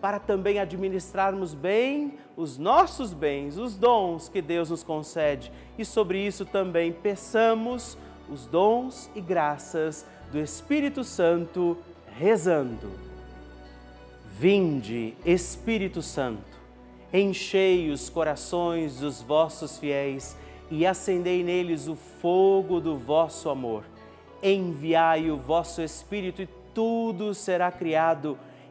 [0.00, 5.50] para também administrarmos bem os nossos bens, os dons que Deus nos concede.
[5.76, 7.98] E sobre isso também peçamos
[8.30, 11.76] os dons e graças do Espírito Santo,
[12.16, 12.90] rezando.
[14.38, 16.58] Vinde, Espírito Santo,
[17.12, 20.36] enchei os corações dos vossos fiéis
[20.70, 23.82] e acendei neles o fogo do vosso amor.
[24.40, 28.38] Enviai o vosso Espírito e tudo será criado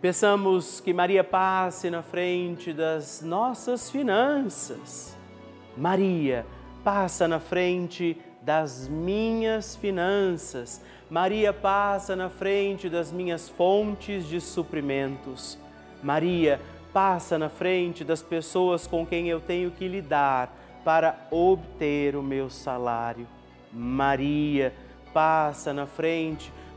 [0.00, 5.16] Peçamos que Maria passe na frente das nossas finanças.
[5.76, 6.46] Maria,
[6.84, 10.80] passa na frente das minhas finanças.
[11.10, 15.58] Maria passa na frente das minhas fontes de suprimentos.
[16.00, 16.60] Maria
[16.92, 20.54] passa na frente das pessoas com quem eu tenho que lidar
[20.84, 23.26] para obter o meu salário.
[23.72, 24.72] Maria
[25.12, 26.52] passa na frente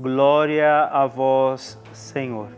[0.00, 2.48] Glória a vós, Senhor.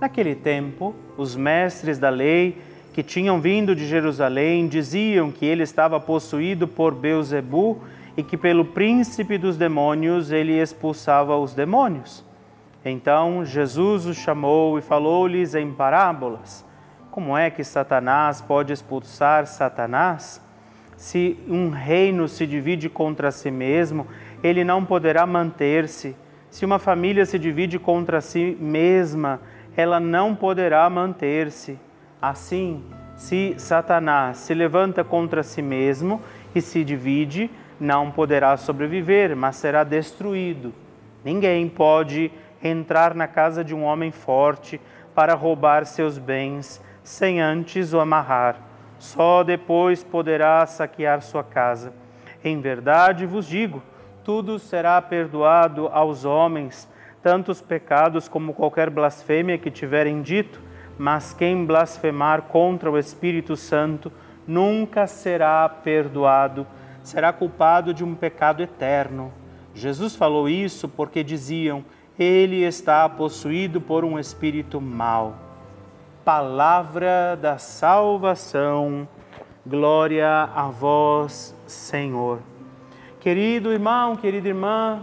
[0.00, 5.98] Naquele tempo, os mestres da lei que tinham vindo de Jerusalém diziam que ele estava
[5.98, 7.80] possuído por Beuzebu
[8.16, 12.24] e que pelo príncipe dos demônios ele expulsava os demônios.
[12.84, 16.64] Então Jesus os chamou e falou-lhes em parábolas:
[17.10, 20.40] Como é que Satanás pode expulsar Satanás?
[20.96, 24.06] Se um reino se divide contra si mesmo,
[24.44, 26.14] ele não poderá manter-se.
[26.50, 29.40] Se uma família se divide contra si mesma,
[29.76, 31.78] ela não poderá manter-se.
[32.20, 32.82] Assim,
[33.16, 36.22] se Satanás se levanta contra si mesmo
[36.54, 40.72] e se divide, não poderá sobreviver, mas será destruído.
[41.24, 42.30] Ninguém pode
[42.62, 44.80] entrar na casa de um homem forte
[45.14, 48.56] para roubar seus bens, sem antes o amarrar.
[48.98, 51.92] Só depois poderá saquear sua casa.
[52.42, 53.82] Em verdade vos digo:
[54.28, 56.86] tudo será perdoado aos homens,
[57.22, 60.60] tanto os pecados como qualquer blasfêmia que tiverem dito,
[60.98, 64.12] mas quem blasfemar contra o Espírito Santo
[64.46, 66.66] nunca será perdoado,
[67.02, 69.32] será culpado de um pecado eterno.
[69.74, 71.82] Jesus falou isso porque diziam:
[72.18, 75.36] ele está possuído por um espírito mau.
[76.22, 79.08] Palavra da salvação,
[79.66, 82.40] Glória a vós, Senhor.
[83.28, 85.02] Querido irmão, querida irmã,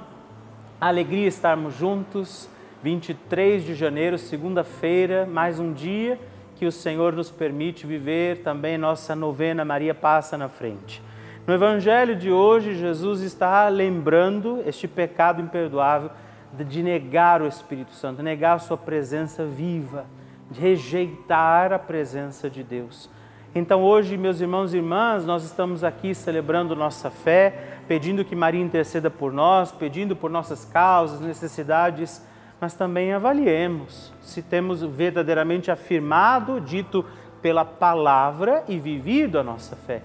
[0.81, 2.49] alegria estarmos juntos.
[2.81, 6.19] 23 de janeiro, segunda-feira, mais um dia
[6.55, 11.03] que o Senhor nos permite viver também nossa novena Maria Passa na Frente.
[11.45, 16.09] No Evangelho de hoje, Jesus está lembrando este pecado imperdoável
[16.51, 20.07] de negar o Espírito Santo, negar a sua presença viva,
[20.49, 23.07] de rejeitar a presença de Deus.
[23.57, 28.61] Então, hoje, meus irmãos e irmãs, nós estamos aqui celebrando nossa fé, pedindo que Maria
[28.61, 32.21] interceda por nós, pedindo por nossas causas, necessidades,
[32.59, 37.05] mas também avaliemos se temos verdadeiramente afirmado, dito
[37.41, 40.01] pela palavra e vivido a nossa fé.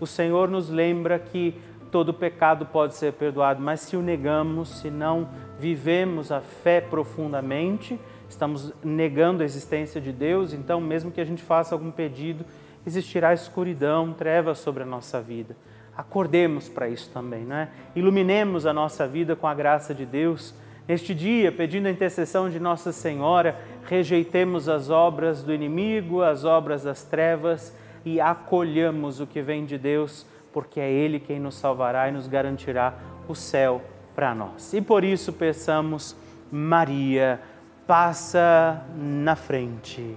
[0.00, 1.54] O Senhor nos lembra que
[1.92, 7.96] todo pecado pode ser perdoado, mas se o negamos, se não vivemos a fé profundamente,
[8.28, 12.44] estamos negando a existência de Deus, então, mesmo que a gente faça algum pedido,
[12.88, 15.54] existirá escuridão, trevas sobre a nossa vida.
[15.96, 17.68] Acordemos para isso também, não é?
[17.94, 20.54] Iluminemos a nossa vida com a graça de Deus.
[20.86, 26.84] Neste dia, pedindo a intercessão de Nossa Senhora, rejeitemos as obras do inimigo, as obras
[26.84, 32.08] das trevas e acolhamos o que vem de Deus, porque é Ele quem nos salvará
[32.08, 32.94] e nos garantirá
[33.28, 33.82] o céu
[34.14, 34.72] para nós.
[34.72, 36.16] E por isso peçamos,
[36.50, 37.38] Maria,
[37.86, 40.16] passa na frente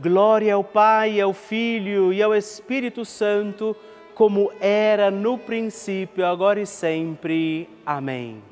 [0.00, 3.76] Glória ao Pai, ao Filho e ao Espírito Santo,
[4.14, 7.68] como era no princípio, agora e sempre.
[7.84, 8.42] Amém.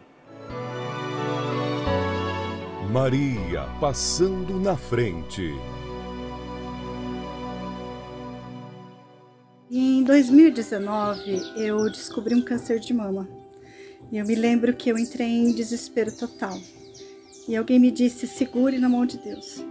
[2.93, 5.55] Maria passando na frente.
[9.71, 13.29] Em 2019, eu descobri um câncer de mama.
[14.13, 16.59] E eu me lembro que eu entrei em desespero total.
[17.49, 19.65] E alguém me disse: segure na mão de Deus.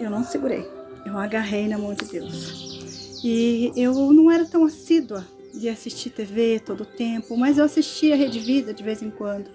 [0.00, 3.20] Eu não segurei eu agarrei na mão de Deus.
[3.22, 8.14] E eu não era tão assídua de assistir TV todo o tempo, mas eu assistia
[8.14, 9.50] a Rede Vida de vez em quando.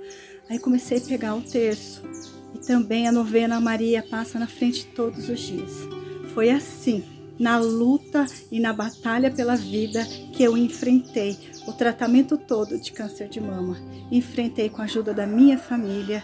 [0.49, 2.03] Aí comecei a pegar o terço
[2.53, 5.71] e também a novena Maria passa na frente todos os dias.
[6.33, 7.03] Foi assim,
[7.39, 11.37] na luta e na batalha pela vida, que eu enfrentei
[11.67, 13.77] o tratamento todo de câncer de mama.
[14.11, 16.23] Enfrentei com a ajuda da minha família,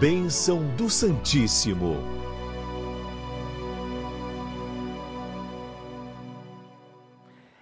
[0.00, 2.17] Bênção do Santíssimo.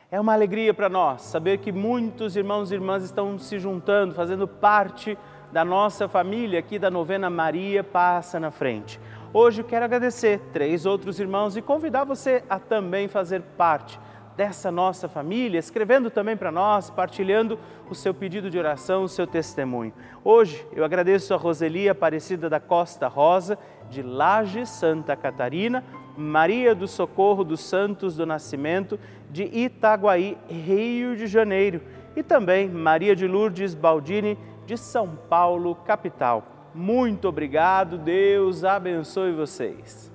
[0.08, 4.46] É uma alegria para nós saber que muitos irmãos e irmãs estão se juntando, fazendo
[4.46, 5.18] parte
[5.50, 9.00] da nossa família aqui da novena Maria Passa na Frente.
[9.32, 13.98] Hoje quero agradecer três outros irmãos e convidar você a também fazer parte
[14.36, 17.58] dessa nossa família, escrevendo também para nós, partilhando
[17.90, 19.92] o seu pedido de oração, o seu testemunho.
[20.22, 23.58] Hoje eu agradeço a Roseli Aparecida da Costa Rosa,
[23.90, 25.84] de Laje, Santa Catarina,
[26.16, 28.98] Maria do Socorro dos Santos do Nascimento,
[29.30, 31.80] de Itaguaí, Rio de Janeiro,
[32.14, 36.70] e também Maria de Lourdes Baldini, de São Paulo, capital.
[36.74, 40.12] Muito obrigado, Deus abençoe vocês.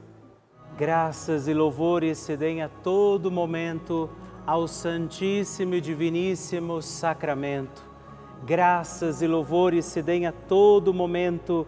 [0.77, 4.09] Graças e louvores se deem a todo momento
[4.45, 7.83] ao Santíssimo e Diviníssimo Sacramento.
[8.43, 11.67] Graças e louvores se deem a todo momento